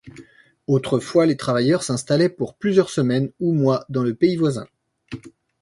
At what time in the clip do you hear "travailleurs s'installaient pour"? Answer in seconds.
1.37-2.55